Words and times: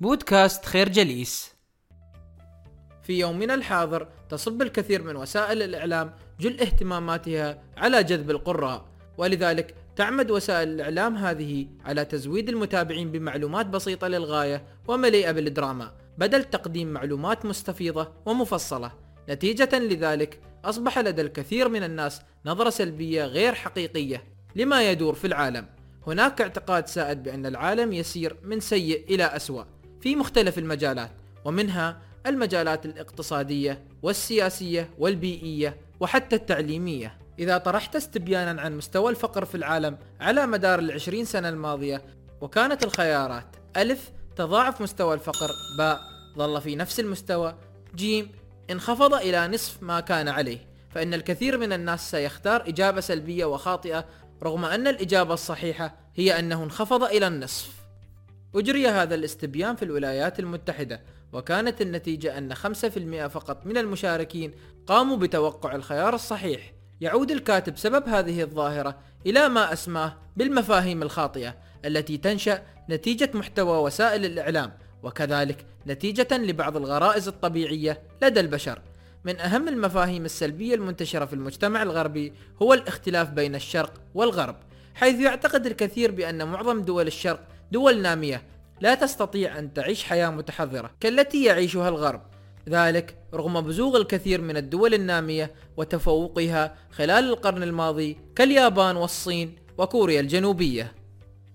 بودكاست 0.00 0.64
خير 0.64 0.88
جليس. 0.88 1.54
في 3.02 3.18
يومنا 3.18 3.54
الحاضر 3.54 4.08
تصب 4.28 4.62
الكثير 4.62 5.02
من 5.02 5.16
وسائل 5.16 5.62
الإعلام 5.62 6.14
جل 6.40 6.60
اهتماماتها 6.60 7.62
على 7.76 8.02
جذب 8.04 8.30
القراء 8.30 8.84
ولذلك 9.18 9.74
تعمد 9.96 10.30
وسائل 10.30 10.68
الإعلام 10.68 11.16
هذه 11.16 11.66
على 11.84 12.04
تزويد 12.04 12.48
المتابعين 12.48 13.12
بمعلومات 13.12 13.66
بسيطة 13.66 14.08
للغاية 14.08 14.64
ومليئة 14.88 15.32
بالدراما 15.32 15.92
بدل 16.18 16.44
تقديم 16.44 16.88
معلومات 16.88 17.46
مستفيضة 17.46 18.12
ومفصلة. 18.26 18.92
نتيجة 19.28 19.78
لذلك 19.78 20.40
أصبح 20.64 20.98
لدى 20.98 21.22
الكثير 21.22 21.68
من 21.68 21.82
الناس 21.82 22.22
نظرة 22.46 22.70
سلبية 22.70 23.24
غير 23.24 23.54
حقيقية 23.54 24.24
لما 24.56 24.90
يدور 24.90 25.14
في 25.14 25.26
العالم. 25.26 25.66
هناك 26.06 26.40
اعتقاد 26.40 26.86
سائد 26.86 27.22
بأن 27.22 27.46
العالم 27.46 27.92
يسير 27.92 28.36
من 28.42 28.60
سيء 28.60 29.14
إلى 29.14 29.24
أسوأ. 29.24 29.79
في 30.00 30.16
مختلف 30.16 30.58
المجالات 30.58 31.10
ومنها 31.44 32.00
المجالات 32.26 32.86
الاقتصادية 32.86 33.84
والسياسية 34.02 34.90
والبيئية 34.98 35.76
وحتى 36.00 36.36
التعليمية. 36.36 37.18
إذا 37.38 37.58
طرحت 37.58 37.96
استبيانا 37.96 38.60
عن 38.60 38.76
مستوى 38.76 39.10
الفقر 39.10 39.44
في 39.44 39.54
العالم 39.54 39.98
على 40.20 40.46
مدار 40.46 40.78
العشرين 40.78 41.24
سنة 41.24 41.48
الماضية 41.48 42.02
وكانت 42.40 42.84
الخيارات 42.84 43.56
ألف 43.76 44.10
تضاعف 44.36 44.80
مستوى 44.80 45.14
الفقر 45.14 45.50
باء 45.78 46.00
ظل 46.38 46.60
في 46.60 46.76
نفس 46.76 47.00
المستوى 47.00 47.54
جيم 47.94 48.32
انخفض 48.70 49.14
إلى 49.14 49.48
نصف 49.48 49.82
ما 49.82 50.00
كان 50.00 50.28
عليه. 50.28 50.58
فإن 50.94 51.14
الكثير 51.14 51.58
من 51.58 51.72
الناس 51.72 52.10
سيختار 52.10 52.68
إجابة 52.68 53.00
سلبية 53.00 53.44
وخاطئة 53.44 54.04
رغم 54.42 54.64
أن 54.64 54.86
الإجابة 54.86 55.34
الصحيحة 55.34 55.94
هي 56.16 56.38
أنه 56.38 56.64
انخفض 56.64 57.02
إلى 57.02 57.26
النصف. 57.26 57.79
أجري 58.54 58.88
هذا 58.88 59.14
الاستبيان 59.14 59.76
في 59.76 59.84
الولايات 59.84 60.40
المتحدة 60.40 61.02
وكانت 61.32 61.80
النتيجة 61.80 62.38
أن 62.38 62.54
5% 62.54 63.26
فقط 63.26 63.66
من 63.66 63.78
المشاركين 63.78 64.52
قاموا 64.86 65.16
بتوقع 65.16 65.74
الخيار 65.74 66.14
الصحيح. 66.14 66.72
يعود 67.00 67.30
الكاتب 67.30 67.78
سبب 67.78 68.08
هذه 68.08 68.42
الظاهرة 68.42 68.98
إلى 69.26 69.48
ما 69.48 69.72
أسماه 69.72 70.16
بالمفاهيم 70.36 71.02
الخاطئة 71.02 71.54
التي 71.84 72.16
تنشأ 72.16 72.62
نتيجة 72.90 73.30
محتوى 73.34 73.78
وسائل 73.78 74.24
الإعلام 74.24 74.72
وكذلك 75.02 75.66
نتيجة 75.86 76.36
لبعض 76.36 76.76
الغرائز 76.76 77.28
الطبيعية 77.28 78.02
لدى 78.22 78.40
البشر. 78.40 78.82
من 79.24 79.40
أهم 79.40 79.68
المفاهيم 79.68 80.24
السلبية 80.24 80.74
المنتشرة 80.74 81.24
في 81.24 81.32
المجتمع 81.32 81.82
الغربي 81.82 82.32
هو 82.62 82.74
الاختلاف 82.74 83.30
بين 83.30 83.54
الشرق 83.54 83.92
والغرب 84.14 84.56
حيث 84.94 85.20
يعتقد 85.20 85.66
الكثير 85.66 86.10
بأن 86.10 86.48
معظم 86.48 86.82
دول 86.82 87.06
الشرق 87.06 87.40
دول 87.72 88.02
نامية 88.02 88.42
لا 88.80 88.94
تستطيع 88.94 89.58
أن 89.58 89.72
تعيش 89.72 90.04
حياة 90.04 90.30
متحضرة 90.30 90.90
كالتي 91.00 91.44
يعيشها 91.44 91.88
الغرب. 91.88 92.22
ذلك 92.68 93.16
رغم 93.34 93.60
بزوغ 93.60 93.96
الكثير 93.96 94.40
من 94.40 94.56
الدول 94.56 94.94
النامية 94.94 95.54
وتفوقها 95.76 96.74
خلال 96.90 97.24
القرن 97.24 97.62
الماضي 97.62 98.16
كاليابان 98.36 98.96
والصين 98.96 99.56
وكوريا 99.78 100.20
الجنوبية. 100.20 100.94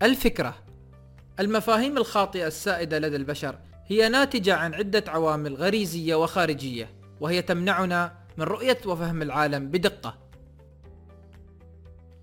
الفكرة 0.01 0.55
المفاهيم 1.39 1.97
الخاطئة 1.97 2.47
السائدة 2.47 2.99
لدى 2.99 3.15
البشر 3.15 3.55
هي 3.87 4.09
ناتجة 4.09 4.55
عن 4.55 4.73
عدة 4.73 5.03
عوامل 5.07 5.55
غريزية 5.55 6.15
وخارجية 6.15 6.89
وهي 7.21 7.41
تمنعنا 7.41 8.13
من 8.37 8.43
رؤية 8.43 8.77
وفهم 8.85 9.21
العالم 9.21 9.67
بدقة. 9.67 10.17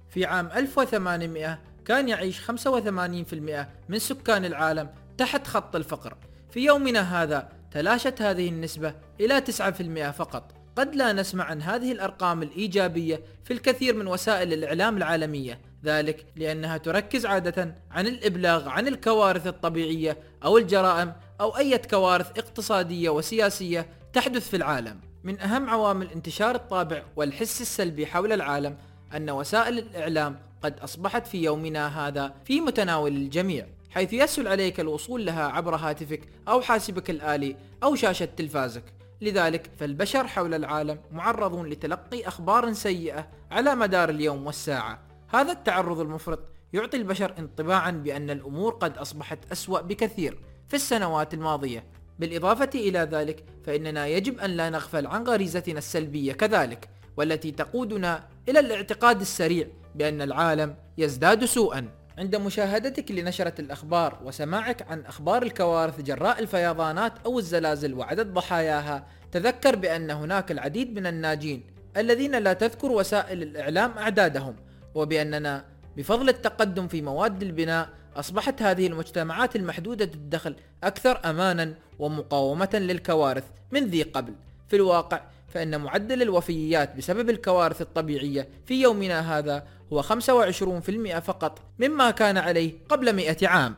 في 0.09 0.25
عام 0.25 0.47
1800 0.47 1.59
كان 1.85 2.09
يعيش 2.09 2.41
85% 2.41 3.69
من 3.89 3.99
سكان 3.99 4.45
العالم 4.45 4.89
تحت 5.19 5.47
خط 5.47 5.77
الفقر. 5.77 6.17
في 6.51 6.61
يومنا 6.61 7.23
هذا 7.23 7.49
تلاشت 7.71 8.23
هذه 8.23 8.49
النسبة 8.49 8.95
إلى 9.21 9.41
9% 9.41 10.11
فقط. 10.11 10.53
قد 10.77 10.95
لا 10.95 11.13
نسمع 11.13 11.45
عن 11.45 11.63
هذه 11.63 11.93
الأرقام 11.93 12.43
الإيجابية 12.43 13.23
في 13.45 13.53
الكثير 13.53 13.95
من 13.95 14.07
وسائل 14.07 14.53
الإعلام 14.53 14.97
العالمية. 14.97 15.61
ذلك 15.85 16.27
لأنها 16.37 16.77
تركز 16.77 17.27
عادة 17.27 17.75
عن 17.91 18.07
الإبلاغ 18.07 18.69
عن 18.69 18.89
الكوارث 18.89 19.47
الطبيعية 19.47 20.19
أو 20.45 20.59
الجرائم 20.59 21.13
أو 21.41 21.57
أي 21.57 21.79
كوارث 21.79 22.39
اقتصادية 22.39 23.11
وسياسية 23.11 23.87
تحدث 24.13 24.49
في 24.49 24.57
العالم. 24.57 25.01
من 25.25 25.41
أهم 25.41 25.71
عوامل 25.71 26.11
انتشار 26.11 26.55
الطابع 26.55 27.03
والحس 27.17 27.61
السلبي 27.61 28.07
حول 28.07 28.33
العالم 28.33 28.77
أن 29.17 29.31
وسائل 29.31 29.79
الإعلام 29.79 30.52
قد 30.63 30.81
أصبحت 30.81 31.27
في 31.27 31.43
يومنا 31.43 32.09
هذا 32.09 32.35
في 32.45 32.61
متناول 32.61 33.17
الجميع 33.17 33.67
حيث 33.91 34.13
يسهل 34.13 34.49
عليك 34.49 34.81
الوصول 34.81 35.27
لها 35.27 35.45
عبر 35.45 35.77
هاتفك 35.77 36.21
أو 36.49 36.61
حاسبك 36.61 37.11
الآلي 37.11 37.57
أو 37.83 37.95
شاشة 37.95 38.29
تلفازك. 38.37 38.85
لذلك 39.21 39.71
فالبشر 39.79 40.27
حول 40.27 40.55
العالم 40.55 40.99
معرضون 41.13 41.69
لتلقي 41.69 42.29
أخبار 42.29 42.73
سيئة 42.73 43.29
على 43.51 43.75
مدار 43.75 44.11
اليوم 44.11 44.47
والساعة. 44.47 44.99
هذا 45.29 45.53
التعرض 45.53 46.01
المفرط 46.01 46.41
يعطي 46.73 46.97
البشر 46.97 47.35
انطباعا 47.39 47.91
بأن 47.91 48.31
الأمور 48.31 48.73
قد 48.73 48.99
أصبحت 48.99 49.39
أسوأ 49.53 49.81
بكثير 49.81 50.39
في 50.69 50.75
السنوات 50.77 51.35
الماضية. 51.35 51.85
بالإضافة 52.19 52.71
إلى 52.75 52.99
ذلك 52.99 53.45
فإننا 53.65 54.07
يجب 54.07 54.39
أن 54.39 54.51
لا 54.51 54.71
نغفل 54.71 55.07
عن 55.07 55.25
غريزتنا 55.25 55.79
السلبية 55.79 56.33
كذلك 56.33 56.89
والتي 57.17 57.51
تقودنا 57.51 58.29
إلى 58.49 58.61
الاعتقاد 58.61 59.21
السريع 59.21 59.67
بأن 59.95 60.23
العالم 60.23 60.75
يزداد 60.99 61.45
سوءا. 61.45 61.89
عند 62.19 62.37
مشاهدتك 62.37 63.11
لنشرة 63.11 63.61
الأخبار 63.61 64.19
وسماعك 64.25 64.91
عن 64.91 65.01
أخبار 65.01 65.43
الكوارث 65.43 66.01
جراء 66.01 66.41
الفيضانات 66.41 67.13
أو 67.27 67.39
الزلازل 67.39 67.95
وعدد 67.95 68.35
ضحاياها 68.35 69.07
تذكر 69.33 69.77
بأن 69.77 70.11
هناك 70.11 70.53
العديد 70.53 70.99
من 70.99 71.07
الناجين 71.07 71.63
الذين 71.97 72.37
لا 72.37 72.53
تذكر 72.53 72.93
وسائل 72.93 73.43
الإعلام 73.43 73.99
أعدادهم 73.99 74.57
وبأننا 74.95 75.65
بفضل 75.97 76.29
التقدم 76.29 76.89
في 76.89 77.03
مواد 77.03 77.43
البناء 77.43 77.89
أصبحت 78.17 78.63
هذه 78.63 78.87
المجتمعات 78.87 79.57
المحدودة 79.57 80.05
الدخل 80.05 80.57
أكثر 80.85 81.21
أمانا 81.25 81.75
ومقاومة 81.99 82.71
للكوارث 82.75 83.45
من 83.71 83.85
ذي 83.87 84.03
قبل. 84.03 84.35
في 84.69 84.77
الواقع 84.77 85.21
فإن 85.49 85.81
معدل 85.81 86.23
الوفيات 86.23 86.97
بسبب 86.97 87.31
الكوارث 87.31 87.81
الطبيعية 87.81 88.49
في 88.67 88.83
يومنا 88.83 89.39
هذا 89.39 89.67
هو 89.93 90.03
25% 90.03 91.19
فقط 91.19 91.59
مما 91.79 92.11
كان 92.11 92.39
عليه 92.39 92.73
قبل 92.89 93.13
100 93.13 93.37
عام. 93.43 93.75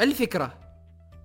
الفكرة 0.00 0.54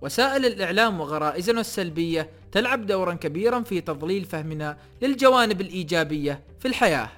وسائل 0.02 0.46
الإعلام 0.46 1.02
وغرائزنا 1.02 1.62
السلبية 1.62 2.30
تلعب 2.52 2.86
دورا 2.86 3.14
كبيرا 3.14 3.62
في 3.64 3.82
تضليل 3.82 4.26
فهمنا 4.26 4.78
للجوانب 5.02 5.62
الإيجابية 5.62 6.44
في 6.60 6.68
الحياة. 6.68 7.10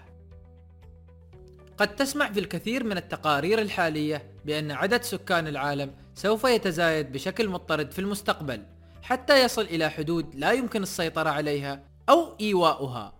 قد 1.77 1.95
تسمع 1.95 2.31
في 2.31 2.39
الكثير 2.39 2.83
من 2.83 2.97
التقارير 2.97 3.61
الحالية 3.61 4.23
بأن 4.45 4.71
عدد 4.71 5.03
سكان 5.03 5.47
العالم 5.47 5.91
سوف 6.15 6.43
يتزايد 6.43 7.11
بشكل 7.11 7.49
مضطرد 7.49 7.91
في 7.91 7.99
المستقبل 7.99 8.63
حتى 9.01 9.43
يصل 9.43 9.61
إلى 9.61 9.89
حدود 9.89 10.35
لا 10.35 10.51
يمكن 10.51 10.83
السيطرة 10.83 11.29
عليها 11.29 11.83
أو 12.09 12.35
إيواؤها. 12.41 13.16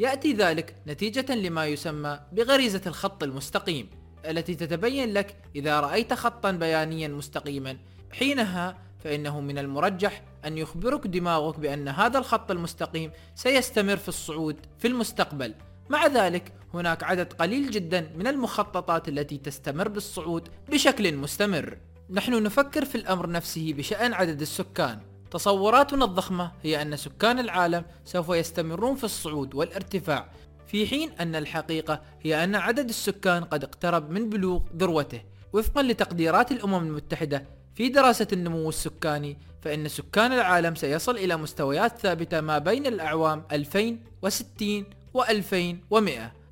يأتي 0.00 0.32
ذلك 0.32 0.74
نتيجة 0.86 1.34
لما 1.34 1.66
يسمى 1.66 2.20
بغريزة 2.32 2.80
الخط 2.86 3.22
المستقيم 3.22 3.90
التي 4.28 4.54
تتبين 4.54 5.12
لك 5.12 5.36
إذا 5.56 5.80
رأيت 5.80 6.14
خطا 6.14 6.50
بيانيا 6.50 7.08
مستقيما. 7.08 7.76
حينها 8.12 8.78
فإنه 9.04 9.40
من 9.40 9.58
المرجح 9.58 10.22
أن 10.44 10.58
يخبرك 10.58 11.06
دماغك 11.06 11.58
بأن 11.60 11.88
هذا 11.88 12.18
الخط 12.18 12.50
المستقيم 12.50 13.10
سيستمر 13.34 13.96
في 13.96 14.08
الصعود 14.08 14.56
في 14.78 14.88
المستقبل. 14.88 15.54
مع 15.90 16.06
ذلك 16.06 16.52
هناك 16.74 17.02
عدد 17.04 17.32
قليل 17.32 17.70
جدا 17.70 18.12
من 18.16 18.26
المخططات 18.26 19.08
التي 19.08 19.38
تستمر 19.38 19.88
بالصعود 19.88 20.48
بشكل 20.68 21.16
مستمر. 21.16 21.78
نحن 22.10 22.42
نفكر 22.42 22.84
في 22.84 22.94
الأمر 22.94 23.30
نفسه 23.30 23.72
بشأن 23.72 24.12
عدد 24.12 24.40
السكان. 24.40 25.09
تصوراتنا 25.30 26.04
الضخمة 26.04 26.52
هي 26.62 26.82
أن 26.82 26.96
سكان 26.96 27.38
العالم 27.38 27.84
سوف 28.04 28.28
يستمرون 28.28 28.94
في 28.94 29.04
الصعود 29.04 29.54
والارتفاع 29.54 30.28
في 30.66 30.86
حين 30.86 31.10
أن 31.20 31.36
الحقيقة 31.36 32.00
هي 32.22 32.44
أن 32.44 32.54
عدد 32.54 32.88
السكان 32.88 33.44
قد 33.44 33.64
اقترب 33.64 34.10
من 34.10 34.28
بلوغ 34.28 34.60
ذروته. 34.76 35.20
وفقا 35.52 35.82
لتقديرات 35.82 36.52
الأمم 36.52 36.86
المتحدة 36.86 37.44
في 37.74 37.88
دراسة 37.88 38.26
النمو 38.32 38.68
السكاني 38.68 39.38
فإن 39.62 39.88
سكان 39.88 40.32
العالم 40.32 40.74
سيصل 40.74 41.16
إلى 41.16 41.36
مستويات 41.36 41.98
ثابتة 41.98 42.40
ما 42.40 42.58
بين 42.58 42.86
الأعوام 42.86 43.42
2060 43.52 44.84
و2100 45.18 45.94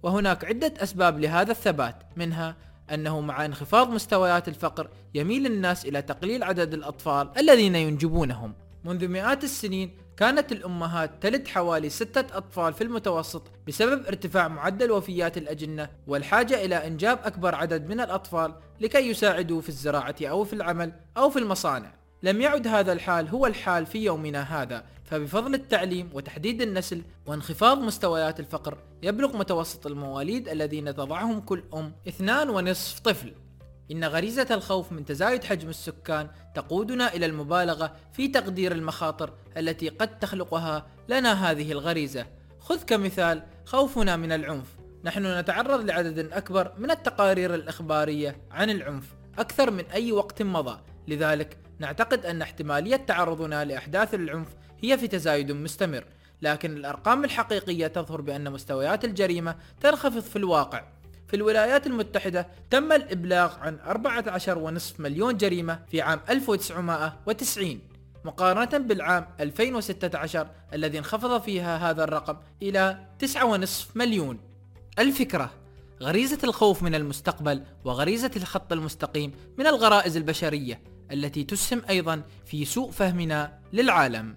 وهناك 0.02 0.44
عدة 0.44 0.74
أسباب 0.76 1.20
لهذا 1.20 1.50
الثبات 1.50 1.96
منها 2.16 2.56
أنه 2.90 3.20
مع 3.20 3.44
انخفاض 3.44 3.90
مستويات 3.90 4.48
الفقر 4.48 4.88
يميل 5.14 5.46
الناس 5.46 5.84
إلى 5.84 6.02
تقليل 6.02 6.42
عدد 6.42 6.74
الأطفال 6.74 7.30
الذين 7.38 7.76
ينجبونهم. 7.76 8.52
منذ 8.88 9.08
مئات 9.08 9.44
السنين 9.44 9.96
كانت 10.16 10.52
الأمهات 10.52 11.22
تلد 11.22 11.48
حوالي 11.48 11.88
ستة 11.88 12.36
أطفال 12.36 12.72
في 12.72 12.84
المتوسط 12.84 13.42
بسبب 13.66 14.06
ارتفاع 14.06 14.48
معدل 14.48 14.90
وفيات 14.90 15.38
الأجنة 15.38 15.88
والحاجة 16.06 16.64
إلى 16.64 16.86
إنجاب 16.86 17.18
أكبر 17.24 17.54
عدد 17.54 17.88
من 17.88 18.00
الأطفال 18.00 18.54
لكي 18.80 19.10
يساعدوا 19.10 19.60
في 19.60 19.68
الزراعة 19.68 20.16
أو 20.22 20.44
في 20.44 20.52
العمل 20.52 20.92
أو 21.16 21.30
في 21.30 21.38
المصانع. 21.38 21.94
لم 22.22 22.40
يعد 22.40 22.66
هذا 22.66 22.92
الحال 22.92 23.28
هو 23.28 23.46
الحال 23.46 23.86
في 23.86 23.98
يومنا 24.04 24.62
هذا 24.62 24.84
فبفضل 25.04 25.54
التعليم 25.54 26.10
وتحديد 26.12 26.62
النسل 26.62 27.02
وانخفاض 27.26 27.78
مستويات 27.78 28.40
الفقر 28.40 28.78
يبلغ 29.02 29.36
متوسط 29.36 29.86
المواليد 29.86 30.48
الذين 30.48 30.94
تضعهم 30.94 31.40
كل 31.40 31.62
أم 31.74 31.92
اثنان 32.08 32.50
ونصف 32.50 33.00
طفل. 33.00 33.32
إن 33.92 34.04
غريزة 34.04 34.46
الخوف 34.50 34.92
من 34.92 35.04
تزايد 35.04 35.44
حجم 35.44 35.68
السكان 35.68 36.28
تقودنا 36.54 37.14
إلى 37.14 37.26
المبالغة 37.26 37.96
في 38.12 38.28
تقدير 38.28 38.72
المخاطر 38.72 39.32
التي 39.56 39.88
قد 39.88 40.18
تخلقها 40.18 40.86
لنا 41.08 41.50
هذه 41.50 41.72
الغريزة. 41.72 42.26
خذ 42.60 42.82
كمثال 42.82 43.42
خوفنا 43.64 44.16
من 44.16 44.32
العنف. 44.32 44.76
نحن 45.04 45.38
نتعرض 45.38 45.84
لعدد 45.84 46.32
أكبر 46.32 46.72
من 46.78 46.90
التقارير 46.90 47.54
الإخبارية 47.54 48.40
عن 48.50 48.70
العنف. 48.70 49.04
أكثر 49.38 49.70
من 49.70 49.84
أي 49.84 50.12
وقت 50.12 50.42
مضى. 50.42 50.80
لذلك 51.08 51.58
نعتقد 51.78 52.26
أن 52.26 52.42
احتمالية 52.42 52.96
تعرضنا 52.96 53.64
لأحداث 53.64 54.14
العنف 54.14 54.48
هي 54.82 54.98
في 54.98 55.08
تزايد 55.08 55.52
مستمر. 55.52 56.04
لكن 56.42 56.76
الأرقام 56.76 57.24
الحقيقية 57.24 57.86
تظهر 57.86 58.20
بأن 58.20 58.52
مستويات 58.52 59.04
الجريمة 59.04 59.56
تنخفض 59.80 60.20
في 60.22 60.36
الواقع. 60.36 60.84
في 61.28 61.36
الولايات 61.36 61.86
المتحدة 61.86 62.48
تم 62.70 62.92
الإبلاغ 62.92 63.54
عن 63.58 63.78
14.5 63.78 65.00
مليون 65.00 65.36
جريمة 65.36 65.80
في 65.90 66.00
عام 66.00 66.20
1990 66.30 67.80
مقارنة 68.24 68.78
بالعام 68.78 69.26
2016 69.40 70.48
الذي 70.72 70.98
انخفض 70.98 71.40
فيها 71.40 71.90
هذا 71.90 72.04
الرقم 72.04 72.36
إلى 72.62 72.98
9.5 73.18 73.68
مليون. 73.94 74.40
الفكرة 74.98 75.50
غريزة 76.02 76.38
الخوف 76.44 76.82
من 76.82 76.94
المستقبل 76.94 77.62
وغريزة 77.84 78.30
الخط 78.36 78.72
المستقيم 78.72 79.32
من 79.58 79.66
الغرائز 79.66 80.16
البشرية 80.16 80.80
التي 81.12 81.44
تسهم 81.44 81.82
أيضا 81.90 82.22
في 82.44 82.64
سوء 82.64 82.90
فهمنا 82.90 83.58
للعالم. 83.72 84.36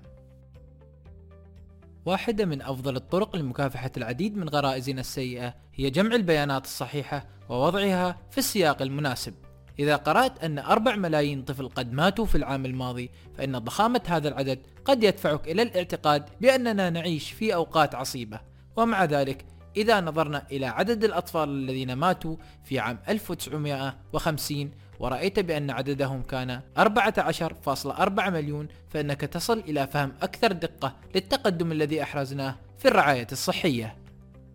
واحدة 2.06 2.46
من 2.46 2.62
أفضل 2.62 2.96
الطرق 2.96 3.36
لمكافحة 3.36 3.92
العديد 3.98 4.38
من 4.38 4.50
غرائزنا 4.50 5.02
السيئة 5.02 5.54
هي 5.74 5.90
جمع 5.90 6.16
البيانات 6.16 6.66
الصحيحة 6.66 7.26
ووضعها 7.50 8.18
في 8.32 8.38
السياق 8.38 8.82
المناسب. 8.82 9.34
إذا 9.80 9.96
قرأت 9.96 10.44
أن 10.44 10.60
أربع 10.60 10.96
ملايين 10.96 11.42
طفل 11.42 11.70
قد 11.70 11.94
ماتوا 11.94 12.26
في 12.26 12.36
العام 12.36 12.66
الماضي 12.66 13.10
فإن 13.38 13.58
ضخامة 13.58 14.02
هذا 14.08 14.28
العدد 14.28 14.60
قد 14.86 15.04
يدفعك 15.04 15.48
إلى 15.48 15.62
الاعتقاد 15.62 16.30
بأننا 16.42 16.90
نعيش 16.90 17.32
في 17.32 17.56
أوقات 17.56 17.96
عصيبة. 17.96 18.40
ومع 18.76 19.06
ذلك 19.06 19.46
إذا 19.78 20.02
نظرنا 20.02 20.48
إلى 20.52 20.66
عدد 20.66 21.04
الأطفال 21.04 21.50
الذين 21.50 21.94
ماتوا 21.94 22.36
في 22.64 22.80
عام 22.80 23.00
1950 23.10 24.72
ورأيت 25.00 25.40
بأن 25.40 25.70
عددهم 25.70 26.22
كان 26.22 26.62
14.4 26.80 28.30
مليون 28.30 28.68
فإنك 28.90 29.22
تصل 29.22 29.60
إلى 29.60 29.88
فهم 29.88 30.14
أكثر 30.22 30.52
دقة 30.52 30.96
للتقدم 31.16 31.72
الذي 31.72 32.04
أحرزناه 32.04 32.56
في 32.78 32.88
الرعاية 32.88 33.28
الصحية. 33.32 33.98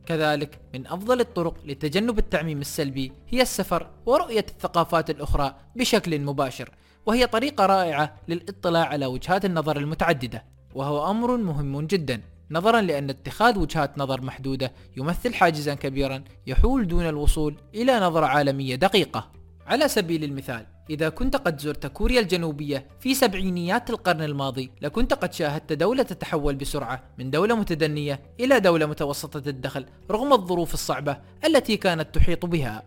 كذلك 0.06 0.58
من 0.74 0.86
أفضل 0.86 1.20
الطرق 1.20 1.54
لتجنب 1.64 2.18
التعميم 2.18 2.60
السلبي 2.60 3.12
هي 3.28 3.42
السفر 3.42 3.90
ورؤية 4.06 4.46
الثقافات 4.48 5.10
الأخرى 5.10 5.54
بشكل 5.76 6.20
مباشر 6.20 6.70
وهي 7.06 7.26
طريقة 7.26 7.66
رائعة 7.66 8.16
للاطلاع 8.28 8.86
على 8.86 9.06
وجهات 9.06 9.44
النظر 9.44 9.76
المتعددة 9.76 10.44
وهو 10.74 11.10
أمر 11.10 11.36
مهم 11.36 11.86
جدا. 11.86 12.20
نظرا 12.50 12.80
لأن 12.80 13.10
اتخاذ 13.10 13.58
وجهات 13.58 13.98
نظر 13.98 14.20
محدودة 14.20 14.72
يمثل 14.96 15.34
حاجزا 15.34 15.74
كبيرا 15.74 16.24
يحول 16.46 16.88
دون 16.88 17.08
الوصول 17.08 17.56
إلى 17.74 18.00
نظرة 18.00 18.26
عالمية 18.26 18.74
دقيقة. 18.74 19.32
على 19.66 19.88
سبيل 19.88 20.24
المثال 20.24 20.66
إذا 20.90 21.08
كنت 21.08 21.36
قد 21.36 21.60
زرت 21.60 21.86
كوريا 21.86 22.20
الجنوبية 22.20 22.86
في 23.00 23.14
سبعينيات 23.14 23.90
القرن 23.90 24.22
الماضي 24.22 24.70
لكنت 24.82 25.14
قد 25.14 25.32
شاهدت 25.32 25.72
دولة 25.72 26.02
تتحول 26.02 26.54
بسرعة 26.54 27.02
من 27.18 27.30
دولة 27.30 27.54
متدنية 27.54 28.22
إلى 28.40 28.60
دولة 28.60 28.86
متوسطة 28.86 29.48
الدخل 29.48 29.86
رغم 30.10 30.32
الظروف 30.32 30.74
الصعبة 30.74 31.18
التي 31.44 31.76
كانت 31.76 32.14
تحيط 32.14 32.46
بها. 32.46 32.82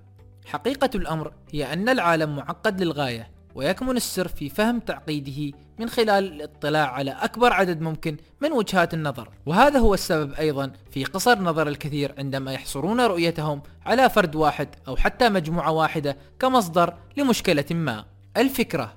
حقيقة 0.46 0.90
الأمر 0.96 1.34
هي 1.52 1.74
أن 1.74 1.90
العالم 1.90 2.36
معقد 2.36 2.82
للغاية. 2.82 3.39
ويكمن 3.56 3.98
السر 3.98 4.28
في 4.28 4.50
فهم 4.50 4.80
تعقيده 4.80 5.58
من 5.80 5.90
خلال 5.90 6.34
الاطلاع 6.34 6.92
على 6.92 7.12
أكبر 7.12 7.54
عدد 7.54 7.82
ممكن 7.82 8.18
من 8.42 8.52
وجهات 8.52 8.94
النظر. 8.94 9.30
وهذا 9.46 9.80
هو 9.80 9.94
السبب 9.94 10.34
أيضا 10.34 10.72
في 10.92 11.04
قصر 11.04 11.40
نظر 11.40 11.68
الكثير 11.68 12.16
عندما 12.18 12.54
يحصرون 12.54 13.02
رؤيتهم 13.02 13.62
على 13.86 14.10
فرد 14.10 14.36
واحد 14.36 14.70
أو 14.88 14.96
حتى 14.96 15.30
مجموعة 15.30 15.72
واحدة 15.72 16.18
كمصدر 16.40 16.94
لمشكلة 17.18 17.66
ما. 17.72 18.06
الفكرة 18.38 18.94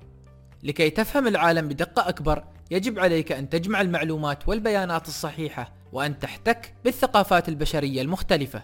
لكي 0.63 0.91
تفهم 0.91 1.27
العالم 1.27 1.69
بدقة 1.69 2.09
أكبر 2.09 2.45
يجب 2.71 2.99
عليك 2.99 3.33
أن 3.33 3.49
تجمع 3.49 3.81
المعلومات 3.81 4.49
والبيانات 4.49 5.09
الصحيحة 5.09 5.73
وأن 5.93 6.19
تحتك 6.19 6.75
بالثقافات 6.85 7.49
البشرية 7.49 8.03
المختلفة. 8.03 8.63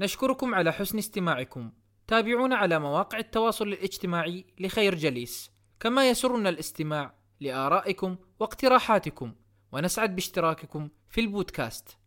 نشكركم 0.00 0.54
على 0.54 0.72
حسن 0.72 0.98
استماعكم. 0.98 1.72
تابعونا 2.06 2.56
على 2.56 2.78
مواقع 2.78 3.18
التواصل 3.18 3.68
الاجتماعي 3.68 4.46
لخير 4.60 4.94
جليس. 4.94 5.50
كما 5.80 6.08
يسرنا 6.10 6.48
الاستماع 6.48 7.14
لآرائكم 7.40 8.16
واقتراحاتكم. 8.40 9.34
ونسعد 9.72 10.14
باشتراككم 10.14 10.88
في 11.08 11.20
البودكاست. 11.20 11.98